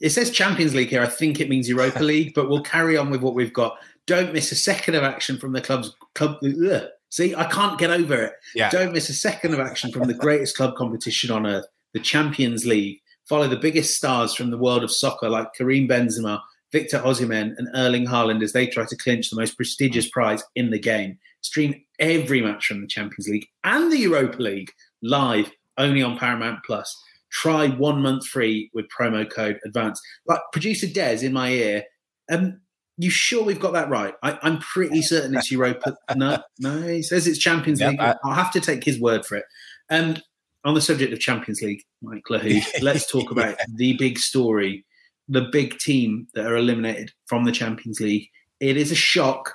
[0.00, 1.02] it says Champions League here.
[1.02, 3.78] I think it means Europa League, but we'll carry on with what we've got.
[4.06, 6.38] Don't miss a second of action from the club's club.
[6.44, 6.88] Ugh.
[7.08, 8.32] See, I can't get over it.
[8.54, 8.70] Yeah.
[8.70, 12.64] Don't miss a second of action from the greatest club competition on earth, the Champions
[12.64, 13.00] League.
[13.28, 16.40] Follow the biggest stars from the world of soccer like Karim Benzema,
[16.72, 20.70] Victor Osimhen, and Erling Haaland as they try to clinch the most prestigious prize in
[20.70, 21.18] the game.
[21.42, 24.70] Stream every match from the Champions League and the Europa League
[25.02, 26.96] live only on Paramount Plus.
[27.30, 30.00] Try one month free with promo code ADVANCE.
[30.26, 31.84] Like producer Des in my ear,
[32.30, 32.60] um,
[32.98, 34.14] you sure we've got that right?
[34.22, 35.96] I, I'm pretty certain it's Europa.
[36.16, 38.00] no, no, he says it's Champions Yep, League.
[38.00, 39.44] I- I'll have to take his word for it.
[39.90, 40.16] Um,
[40.64, 44.84] on the subject of Champions League, Mike Lahoud, let's talk about the big story,
[45.28, 48.28] the big team that are eliminated from the Champions League.
[48.60, 49.54] It is a shock.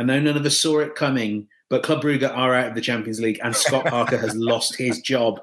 [0.00, 2.80] I know none of us saw it coming, but Club Brugge are out of the
[2.80, 5.42] Champions League and Scott Parker has lost his job.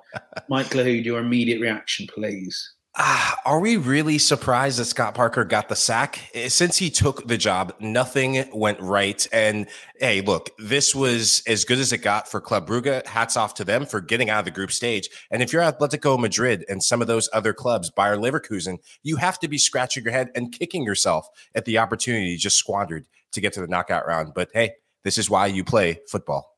[0.49, 2.73] Mike Lahoud, your immediate reaction, please.
[2.95, 6.31] Ah, are we really surprised that Scott Parker got the sack?
[6.33, 9.27] Eh, Since he took the job, nothing went right.
[9.31, 9.67] And
[9.99, 13.05] hey, look, this was as good as it got for Club Brugge.
[13.05, 15.07] Hats off to them for getting out of the group stage.
[15.29, 19.37] And if you're Atletico Madrid and some of those other clubs, Bayer Leverkusen, you have
[19.41, 23.05] to be scratching your head and kicking yourself at the opportunity just squandered
[23.37, 24.33] to get to the knockout round.
[24.33, 24.71] But hey,
[25.03, 26.57] this is why you play football.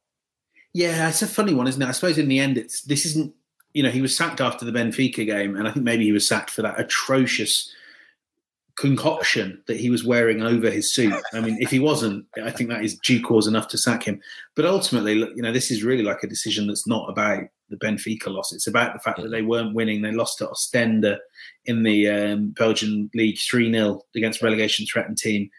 [0.73, 1.87] Yeah, it's a funny one, isn't it?
[1.87, 3.33] I suppose in the end, it's this isn't.
[3.73, 6.27] You know, he was sacked after the Benfica game, and I think maybe he was
[6.27, 7.71] sacked for that atrocious
[8.75, 11.13] concoction that he was wearing over his suit.
[11.33, 14.21] I mean, if he wasn't, I think that is due cause enough to sack him.
[14.55, 17.77] But ultimately, look, you know, this is really like a decision that's not about the
[17.77, 18.53] Benfica loss.
[18.53, 20.01] It's about the fact that they weren't winning.
[20.01, 21.17] They lost to Ostende
[21.65, 25.49] in the um, Belgian league three 0 against relegation threatened team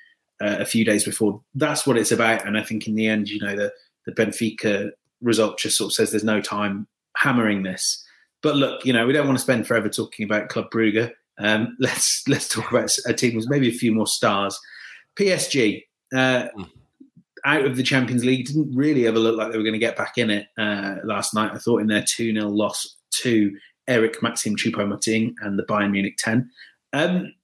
[0.40, 1.42] uh, a few days before.
[1.55, 2.46] That's what it's about.
[2.46, 3.72] And I think in the end, you know, the
[4.07, 8.03] the Benfica result just sort of says there's no time hammering this.
[8.42, 11.12] But look, you know, we don't want to spend forever talking about Club Brugge.
[11.38, 14.59] Um, let's let's talk about a team with maybe a few more stars.
[15.16, 15.83] PSG
[16.14, 16.48] uh,
[17.44, 19.96] out of the Champions League didn't really ever look like they were going to get
[19.96, 21.53] back in it uh, last night.
[21.53, 23.57] I thought in their two 0 loss to
[23.88, 26.50] Eric Maxim Choupo-Moting and the Bayern Munich ten.
[26.92, 27.35] Um,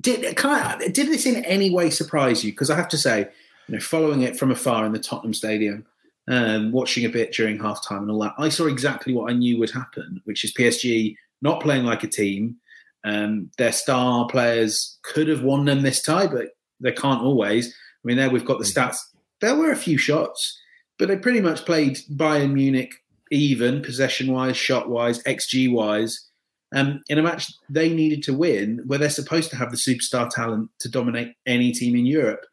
[0.00, 2.52] did can I, did this in any way surprise you?
[2.52, 3.28] Because I have to say,
[3.66, 5.86] you know, following it from afar in the Tottenham Stadium,
[6.28, 9.58] um, watching a bit during halftime and all that, I saw exactly what I knew
[9.58, 12.56] would happen, which is PSG not playing like a team.
[13.04, 16.48] Um, their star players could have won them this tie, but
[16.80, 17.68] they can't always.
[17.68, 17.72] I
[18.04, 18.98] mean, there we've got the stats.
[19.40, 20.60] There were a few shots,
[20.98, 22.92] but they pretty much played Bayern Munich
[23.30, 26.27] even possession wise, shot wise, XG wise.
[26.74, 30.28] Um, in a match they needed to win, where they're supposed to have the superstar
[30.28, 32.44] talent to dominate any team in Europe.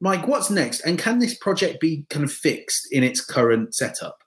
[0.00, 0.80] Mike, what's next?
[0.80, 4.18] And can this project be kind of fixed in its current setup?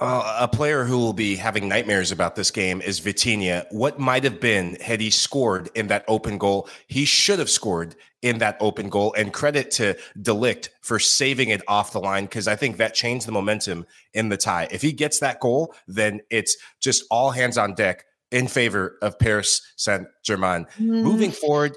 [0.00, 3.66] Uh, a player who will be having nightmares about this game is Vitinha.
[3.70, 6.68] What might have been had he scored in that open goal?
[6.88, 9.14] He should have scored in that open goal.
[9.16, 12.94] And credit to de Ligt for saving it off the line because I think that
[12.94, 14.66] changed the momentum in the tie.
[14.72, 19.18] If he gets that goal, then it's just all hands on deck in favor of
[19.18, 20.64] Paris Saint Germain.
[20.64, 21.02] Mm-hmm.
[21.02, 21.76] Moving forward,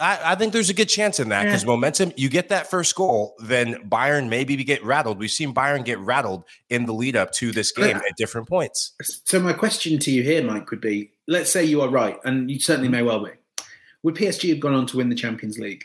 [0.00, 2.94] I, I think there's a good chance in that because momentum, you get that first
[2.94, 5.18] goal, then Bayern maybe get rattled.
[5.18, 8.92] We've seen Bayern get rattled in the lead up to this game at different points.
[9.24, 12.50] So my question to you here, Mike, would be: Let's say you are right, and
[12.50, 13.30] you certainly may well be.
[14.02, 15.84] Would PSG have gone on to win the Champions League?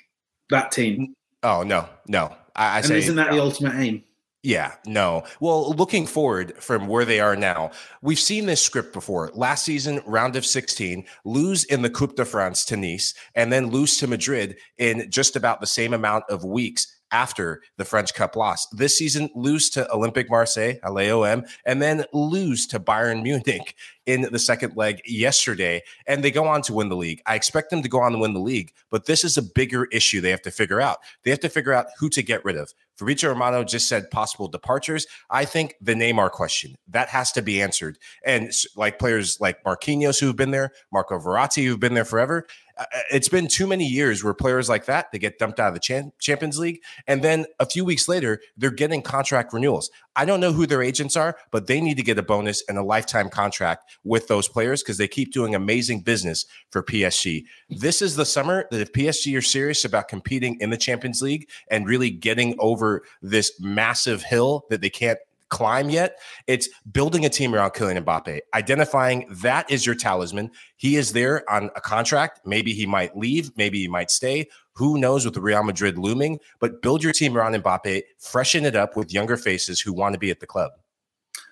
[0.50, 1.14] That team.
[1.44, 2.36] Oh no, no.
[2.56, 4.04] I, I and say isn't that the ultimate aim?
[4.46, 5.24] Yeah, no.
[5.40, 7.72] Well, looking forward from where they are now,
[8.04, 9.32] we've seen this script before.
[9.34, 13.72] Last season, round of 16, lose in the Coupe de France to Nice, and then
[13.72, 18.36] lose to Madrid in just about the same amount of weeks after the French Cup
[18.36, 18.68] loss.
[18.68, 23.74] This season, lose to Olympic Marseille, LAOM, and then lose to Bayern Munich
[24.06, 25.82] in the second leg yesterday.
[26.08, 27.22] And they go on to win the league.
[27.26, 29.86] I expect them to go on to win the league, but this is a bigger
[29.86, 30.98] issue they have to figure out.
[31.24, 32.74] They have to figure out who to get rid of.
[32.98, 35.06] Fabrizio Romano just said possible departures.
[35.30, 37.98] I think the Neymar question that has to be answered.
[38.24, 42.48] And like players like Marquinhos who've been there, Marco Verratti who've been there forever.
[42.78, 45.74] uh, It's been too many years where players like that they get dumped out of
[45.74, 49.92] the Champions League, and then a few weeks later they're getting contract renewals.
[50.16, 52.78] I don't know who their agents are, but they need to get a bonus and
[52.78, 57.46] a lifetime contract with those players because they keep doing amazing business for PSG.
[57.70, 61.50] This is the summer that if PSG are serious about competing in the Champions League
[61.70, 66.20] and really getting over this massive hill that they can't climb yet.
[66.48, 70.52] It's building a team around Kylian Mbappe, identifying that is your talisman.
[70.76, 72.42] He is there on a contract.
[72.46, 74.48] Maybe he might leave, maybe he might stay.
[74.76, 76.40] Who knows with Real Madrid looming?
[76.60, 80.20] But build your team around Mbappe, freshen it up with younger faces who want to
[80.20, 80.72] be at the club.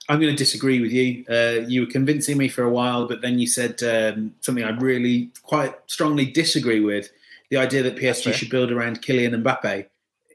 [0.09, 1.23] I'm going to disagree with you.
[1.29, 4.71] Uh, you were convincing me for a while, but then you said um, something I
[4.71, 7.09] really quite strongly disagree with
[7.49, 9.85] the idea that PSG should build around Kylian Mbappe.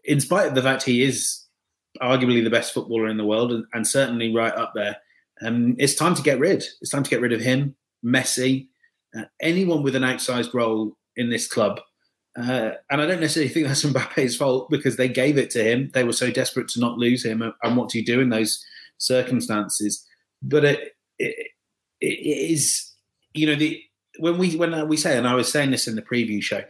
[0.05, 1.44] In spite of the fact he is
[2.01, 4.96] arguably the best footballer in the world and, and certainly right up there.
[5.42, 6.64] Um, it's time to get rid.
[6.81, 8.68] It's time to get rid of him, Messi,
[9.16, 11.81] uh, anyone with an outsized role in this club.
[12.37, 15.91] Uh, and I don't necessarily think that's Mbappe's fault because they gave it to him.
[15.95, 17.43] They were so desperate to not lose him.
[17.62, 18.64] And what do you do in those
[18.99, 20.07] circumstances?
[20.43, 21.49] But it, it,
[22.01, 22.93] it is,
[23.35, 23.83] you know, the
[24.19, 26.62] when we when we say, and I was saying this in the preview show,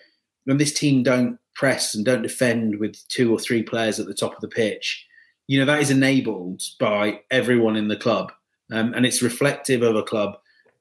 [0.44, 4.14] when this team don't press and don't defend with two or three players at the
[4.14, 5.06] top of the pitch,
[5.46, 8.32] you know that is enabled by everyone in the club,
[8.70, 10.38] um, and it's reflective of a club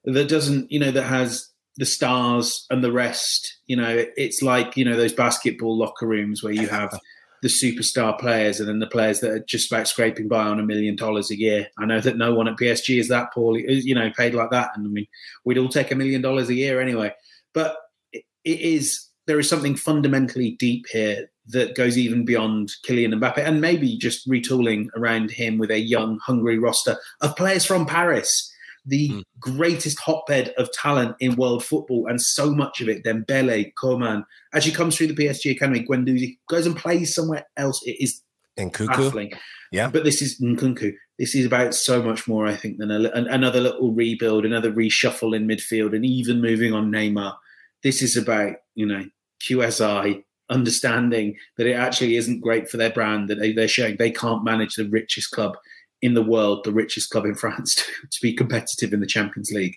[0.08, 3.58] that doesn't, you know, that has the stars and the rest.
[3.68, 7.00] You know, it's like you know those basketball locker rooms where you have
[7.42, 10.66] the superstar players and then the players that are just about scraping by on a
[10.66, 11.68] million dollars a year.
[11.78, 14.72] I know that no one at PSG is that poorly, you know, paid like that,
[14.76, 15.08] and I mean,
[15.46, 17.14] we'd all take a million dollars a year anyway.
[17.54, 17.78] But
[18.14, 23.62] it is there is something fundamentally deep here that goes even beyond Kylian Mbappe and
[23.62, 28.52] maybe just retooling around him with a young, hungry roster of players from Paris,
[28.88, 29.24] the mm.
[29.40, 34.26] greatest hotbed of talent in world football, and so much of it, Dembele, Coman,
[34.62, 37.82] he comes through the PSG Academy, Guendouzi goes and plays somewhere else.
[37.86, 38.22] It is
[38.58, 38.88] Nkunku.
[38.88, 39.34] baffling.
[39.72, 39.90] Yeah.
[39.90, 40.94] But this is Nkunku.
[41.20, 44.72] This is about so much more, I think, than a, an, another little rebuild, another
[44.72, 47.36] reshuffle in midfield, and even moving on Neymar.
[47.84, 49.06] This is about, you know,
[49.42, 54.12] QSI understanding that it actually isn't great for their brand that they, they're showing they
[54.12, 55.58] can't manage the richest club
[56.02, 59.52] in the world, the richest club in France, to, to, be competitive in the Champions
[59.52, 59.76] League.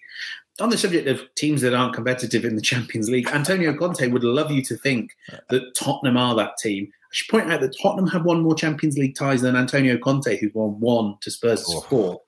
[0.60, 4.24] On the subject of teams that aren't competitive in the Champions League, Antonio Conte would
[4.24, 5.16] love you to think
[5.48, 6.88] that Tottenham are that team.
[6.90, 10.38] I should point out that Tottenham have won more Champions League ties than Antonio Conte,
[10.38, 11.80] who won one to Spurs' oh.
[11.82, 12.20] four.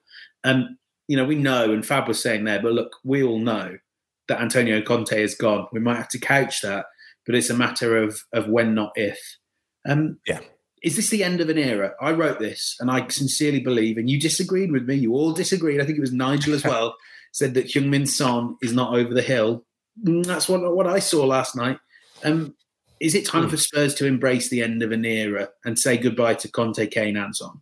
[0.43, 0.77] And
[1.07, 3.77] you know, we know, and Fab was saying there, but look, we all know
[4.29, 5.67] that Antonio Conte is gone.
[5.71, 6.85] We might have to couch that
[7.25, 9.37] but it's a matter of of when, not if.
[9.87, 10.39] Um, yeah.
[10.83, 11.93] Is this the end of an era?
[12.01, 14.95] I wrote this, and I sincerely believe, and you disagreed with me.
[14.95, 15.79] You all disagreed.
[15.79, 16.95] I think it was Nigel as well
[17.31, 19.65] said that Heung-min Son is not over the hill.
[20.03, 21.79] Mm, that's what what I saw last night.
[22.23, 22.55] Um,
[22.99, 23.49] is it time mm.
[23.49, 27.17] for Spurs to embrace the end of an era and say goodbye to Conte, Kane,
[27.17, 27.61] and Son?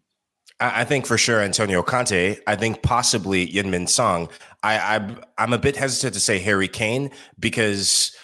[0.59, 2.37] I think for sure Antonio Conte.
[2.45, 4.27] I think possibly Heung-min Son.
[4.61, 8.15] I, I I'm a bit hesitant to say Harry Kane because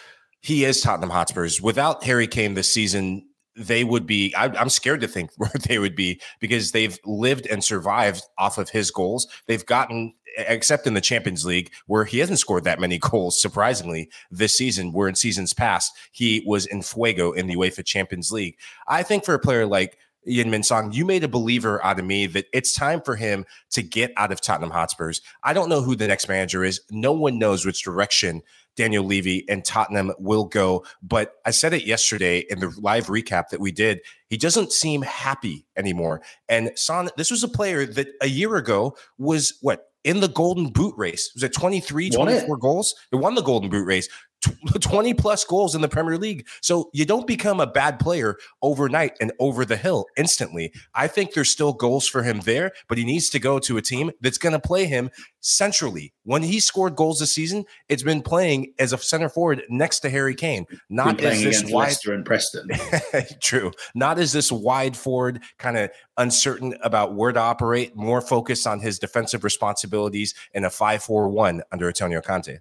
[0.41, 1.61] he is Tottenham Hotspurs.
[1.61, 4.33] Without Harry Kane this season, they would be.
[4.35, 8.57] I, am scared to think where they would be because they've lived and survived off
[8.57, 9.27] of his goals.
[9.47, 14.09] They've gotten, except in the Champions League, where he hasn't scored that many goals, surprisingly,
[14.31, 18.57] this season, where in seasons past, he was in fuego in the UEFA Champions League.
[18.87, 22.27] I think for a player like Heung-min Son, you made a believer out of me
[22.27, 25.21] that it's time for him to get out of Tottenham Hotspurs.
[25.43, 26.81] I don't know who the next manager is.
[26.91, 28.43] No one knows which direction
[28.77, 30.85] Daniel Levy and Tottenham will go.
[31.03, 33.99] But I said it yesterday in the live recap that we did.
[34.29, 36.21] He doesn't seem happy anymore.
[36.47, 40.69] And Son, this was a player that a year ago was what in the golden
[40.69, 41.31] boot race.
[41.33, 42.95] Was it 23, 24 goals?
[43.11, 44.07] It won the golden boot race.
[44.79, 46.47] 20 plus goals in the Premier League.
[46.61, 50.73] So you don't become a bad player overnight and over the hill instantly.
[50.93, 53.81] I think there's still goals for him there, but he needs to go to a
[53.81, 56.13] team that's going to play him centrally.
[56.23, 60.09] When he scored goals this season, it's been playing as a center forward next to
[60.09, 62.69] Harry Kane, not as this wide Leicester and Preston.
[63.41, 68.67] True, not as this wide forward, kind of uncertain about where to operate, more focused
[68.67, 72.59] on his defensive responsibilities in a 5-4-1 under Antonio Conte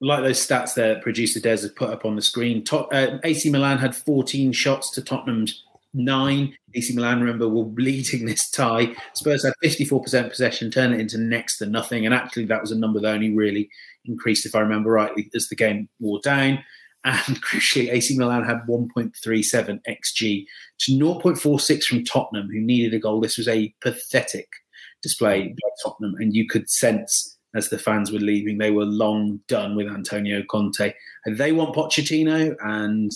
[0.00, 3.50] like those stats that producer Des has put up on the screen, Tot- uh, AC
[3.50, 6.56] Milan had 14 shots to Tottenham's nine.
[6.74, 8.94] AC Milan, remember, were leading this tie.
[9.14, 12.04] Spurs had 54% possession, turn it into next to nothing.
[12.04, 13.70] And actually, that was a number that only really
[14.04, 16.62] increased, if I remember rightly, as the game wore down.
[17.04, 20.44] And crucially, AC Milan had 1.37 XG
[20.80, 23.20] to 0.46 from Tottenham, who needed a goal.
[23.20, 24.48] This was a pathetic
[25.02, 28.58] display by Tottenham, and you could sense as the fans were leaving.
[28.58, 30.92] They were long done with Antonio Conte.
[31.26, 32.54] They want Pochettino.
[32.60, 33.10] And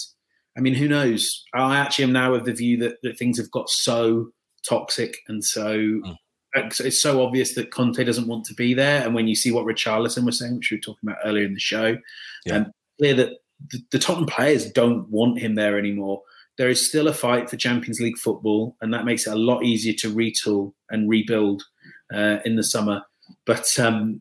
[0.56, 1.44] I mean, who knows?
[1.54, 4.30] I actually am now of the view that, that things have got so
[4.66, 6.16] toxic and so mm.
[6.54, 9.04] it's so obvious that Conte doesn't want to be there.
[9.04, 11.54] And when you see what Richarlison was saying, which we were talking about earlier in
[11.54, 11.98] the show,
[12.46, 12.56] Yeah.
[12.56, 13.32] um, clear that
[13.70, 16.22] the, the Tottenham players don't want him there anymore.
[16.56, 19.64] There is still a fight for Champions League football, and that makes it a lot
[19.64, 21.62] easier to retool and rebuild
[22.12, 23.02] uh, in the summer.
[23.46, 24.20] But um,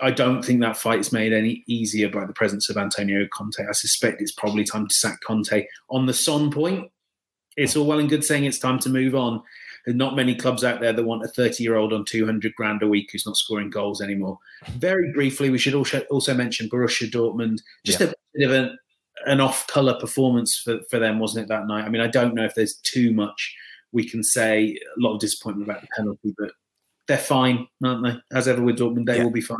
[0.00, 3.66] I don't think that fight is made any easier by the presence of Antonio Conte.
[3.66, 5.66] I suspect it's probably time to sack Conte.
[5.90, 6.90] On the Son point,
[7.56, 9.42] it's all well and good saying it's time to move on.
[9.84, 12.82] There's not many clubs out there that want a 30 year old on 200 grand
[12.82, 14.38] a week who's not scoring goals anymore.
[14.76, 17.58] Very briefly, we should also, also mention Borussia Dortmund.
[17.84, 18.78] Just a bit of an,
[19.26, 21.84] an off color performance for, for them, wasn't it, that night?
[21.84, 23.56] I mean, I don't know if there's too much
[23.92, 24.78] we can say.
[24.96, 26.52] A lot of disappointment about the penalty, but
[27.06, 28.36] they're fine, aren't they?
[28.36, 29.24] As ever with Dortmund, they Yeah.
[29.24, 29.58] will be fine.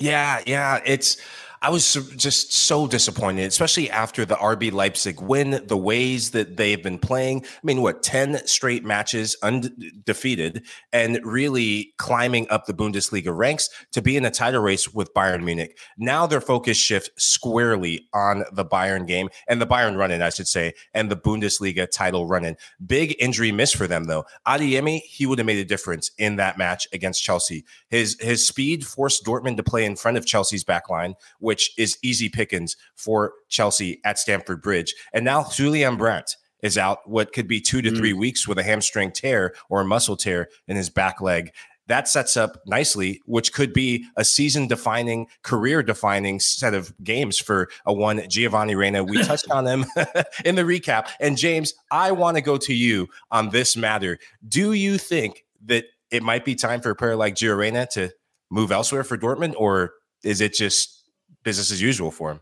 [0.00, 0.80] Yeah, yeah.
[0.84, 1.16] It's
[1.62, 6.82] I was just so disappointed, especially after the RB Leipzig win, the ways that they've
[6.82, 7.44] been playing.
[7.44, 14.02] I mean, what, 10 straight matches undefeated and really climbing up the Bundesliga ranks to
[14.02, 15.78] be in a title race with Bayern Munich.
[15.96, 20.30] Now their focus shift squarely on the Bayern game and the Bayern run in, I
[20.30, 22.56] should say, and the Bundesliga title run in.
[22.84, 24.24] Big injury miss for them, though.
[24.48, 27.64] Adeyemi, he would have made a difference in that match against Chelsea.
[27.88, 31.14] His his speed forced Dortmund to play in front of Chelsea's back line,
[31.52, 34.94] which is easy pickings for Chelsea at Stamford Bridge.
[35.12, 37.96] And now Julian Brandt is out what could be two to mm.
[37.98, 41.50] three weeks with a hamstring tear or a muscle tear in his back leg.
[41.88, 47.38] That sets up nicely, which could be a season defining, career defining set of games
[47.38, 49.04] for a one Giovanni Reyna.
[49.04, 49.84] We touched on him
[50.46, 51.08] in the recap.
[51.20, 54.18] And James, I want to go to you on this matter.
[54.48, 58.08] Do you think that it might be time for a player like Gio Reyna to
[58.50, 59.92] move elsewhere for Dortmund, or
[60.24, 61.01] is it just
[61.42, 62.40] business as usual for him?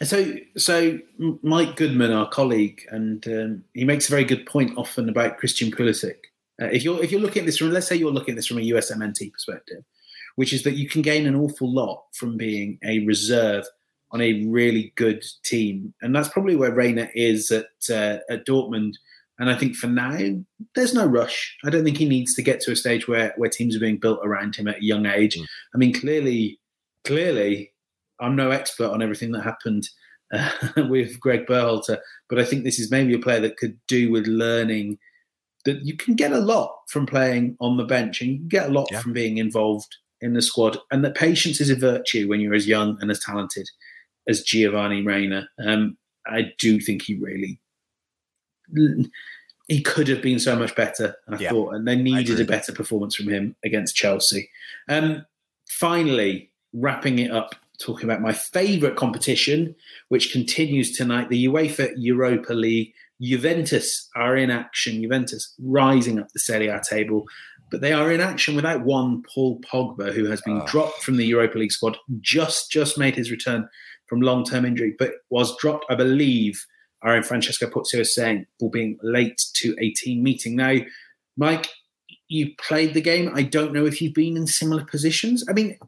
[0.00, 0.98] And so, so
[1.42, 5.70] Mike Goodman, our colleague, and um, he makes a very good point often about Christian
[5.70, 6.16] Pulisic.
[6.60, 8.46] Uh, if you're if you're looking at this from, let's say you're looking at this
[8.46, 9.84] from a USMNT perspective,
[10.36, 13.64] which is that you can gain an awful lot from being a reserve
[14.10, 18.94] on a really good team, and that's probably where Reyna is at uh, at Dortmund.
[19.40, 20.16] And I think for now,
[20.76, 21.56] there's no rush.
[21.64, 23.98] I don't think he needs to get to a stage where where teams are being
[23.98, 25.38] built around him at a young age.
[25.74, 26.60] I mean, clearly,
[27.04, 27.72] clearly,
[28.20, 29.88] I'm no expert on everything that happened
[30.32, 30.50] uh,
[30.88, 31.98] with Greg Berhalter,
[32.28, 34.98] but I think this is maybe a player that could do with learning
[35.64, 38.68] that you can get a lot from playing on the bench and you can get
[38.68, 39.00] a lot Yeah.
[39.00, 42.66] from being involved in the squad, and that patience is a virtue when you're as
[42.68, 43.68] young and as talented
[44.28, 45.48] as Giovanni Reyna.
[45.58, 45.96] Um,
[46.26, 47.60] I do think he really
[49.68, 51.16] he could have been so much better.
[51.28, 51.50] I Yeah.
[51.50, 54.50] thought, and they needed a better performance from him against Chelsea.
[54.88, 55.26] Um,
[55.68, 59.74] finally, wrapping it up, talking about my favourite competition,
[60.08, 62.92] which continues tonight, the UEFA Europa League.
[63.20, 65.00] Juventus are in action.
[65.00, 67.24] Juventus rising up the Serie A table,
[67.70, 70.66] but they are in action without one Paul Pogba, who has been Oh.
[70.66, 71.96] dropped from the Europa League squad.
[72.20, 73.68] Just just made his return
[74.08, 76.66] from long term injury, but was dropped, I believe.
[77.02, 80.56] Our own Francesco Porzio is saying for being late to a team meeting.
[80.56, 80.76] Now,
[81.36, 81.68] Mike,
[82.28, 83.30] you played the game.
[83.34, 85.44] I don't know if you've been in similar positions.
[85.48, 85.78] I mean,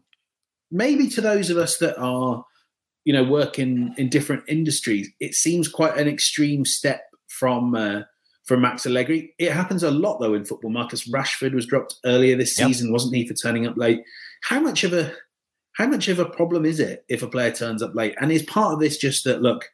[0.71, 2.45] maybe to those of us that are,
[3.05, 8.03] you know, work in, in different industries, it seems quite an extreme step from uh,
[8.45, 9.35] from Max Allegri.
[9.39, 10.71] It happens a lot though in football.
[10.71, 12.69] Marcus Rashford was dropped earlier this Yep.
[12.69, 14.01] season, wasn't he, for turning up late?
[14.45, 15.13] How much of a
[15.73, 18.15] how much of a problem is it if a player turns up late?
[18.21, 19.65] And is part of this just that look,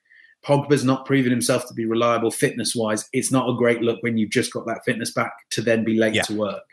[0.44, 3.08] Pogba's not proven himself to be reliable fitness wise.
[3.12, 5.94] It's not a great look when you've just got that fitness back to then be
[5.96, 6.22] late Yeah.
[6.22, 6.64] to work.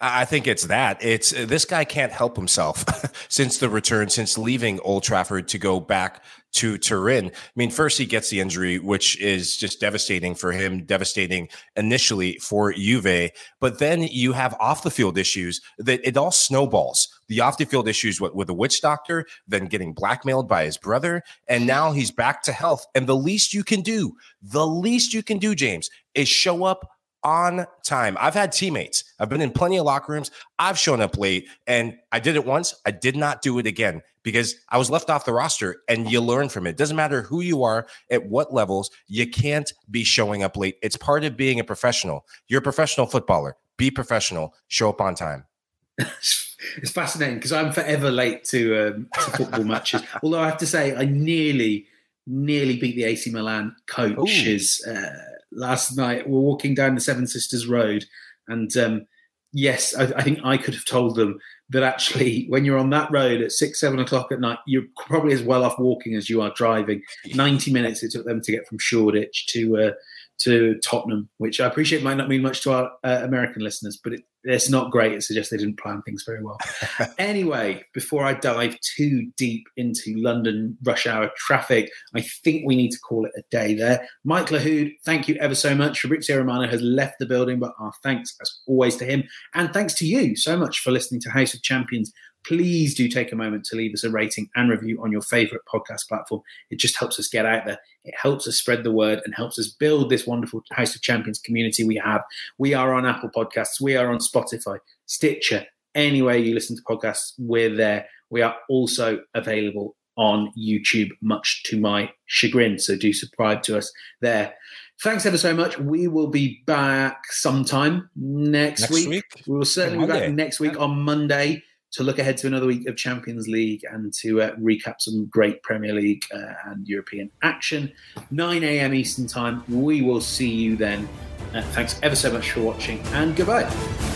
[0.00, 1.02] I think it's that.
[1.02, 2.84] It's uh, this guy can't help himself
[3.28, 6.22] since the return, since leaving Old Trafford to go back
[6.52, 7.26] to Turin.
[7.26, 12.38] I mean, first he gets the injury, which is just devastating for him, devastating initially
[12.38, 13.30] for Juve.
[13.60, 17.08] But then you have off the field issues that it all snowballs.
[17.28, 20.76] The off the field issues with, with a witch doctor, then getting blackmailed by his
[20.76, 22.86] brother, and now he's back to health.
[22.94, 26.88] And the least you can do, the least you can do, James, is show up
[27.26, 28.16] on time.
[28.20, 29.02] I've had teammates.
[29.18, 30.30] I've been in plenty of locker rooms.
[30.60, 32.72] I've shown up late and I did it once.
[32.86, 36.20] I did not do it again because I was left off the roster and you
[36.20, 36.70] learn from it.
[36.70, 40.76] It doesn't matter who you are, at what levels, you can't be showing up late.
[40.82, 42.24] It's part of being a professional.
[42.46, 43.56] You're a professional footballer.
[43.76, 44.54] Be professional.
[44.68, 45.46] Show up on time.
[45.98, 50.02] it's fascinating because I'm forever late to, um, to football matches.
[50.22, 51.86] Although I have to say, I nearly,
[52.24, 56.28] nearly beat the AC Milan coaches uh, last night.
[56.28, 58.04] We're walking down the Seven Sisters Road,
[58.48, 59.06] and um,
[59.52, 61.38] yes, I, I think I could have told them
[61.70, 65.32] that actually, when you're on that road at six, seven o'clock at night, you're probably
[65.32, 67.02] as well off walking as you are driving.
[67.34, 69.76] Ninety minutes it took them to get from Shoreditch to.
[69.78, 69.90] Uh,
[70.38, 74.12] to Tottenham, which I appreciate might not mean much to our uh, American listeners, but
[74.12, 75.12] it, it's not great.
[75.12, 76.58] It suggests they didn't plan things very well.
[77.18, 82.92] anyway, before I dive too deep into London rush hour traffic, I think we need
[82.92, 84.06] to call it a day there.
[84.24, 86.00] Mike Lahoud, thank you ever so much.
[86.00, 89.24] Fabrizio Romano has left the building, but our thanks as always to him.
[89.54, 92.12] And thanks to you so much for listening to House of Champions
[92.46, 95.62] please do take a moment to leave us a rating and review on your favorite
[95.72, 96.42] podcast platform.
[96.70, 97.78] It just helps us get out there.
[98.04, 101.38] It helps us spread the word and helps us build this wonderful House of Champions
[101.38, 102.22] community we have.
[102.58, 107.32] We are on Apple Podcasts, we are on Spotify, Stitcher, anywhere you listen to podcasts,
[107.38, 108.06] we're there.
[108.30, 112.78] We are also available on YouTube, much to my chagrin.
[112.78, 114.54] So do subscribe to us there.
[115.02, 115.78] Thanks ever so much.
[115.78, 119.08] We will be back sometime next, Next week.
[119.08, 119.42] week?
[119.46, 121.62] We will certainly be back next week on Monday
[121.96, 125.62] to look ahead to another week of Champions League and to uh, recap some great
[125.62, 127.90] Premier League uh, and European action.
[128.30, 128.94] 9 a.m.
[128.94, 129.64] Eastern Time.
[129.66, 131.08] We will see you then.
[131.54, 134.15] Uh, thanks ever so much for watching and goodbye.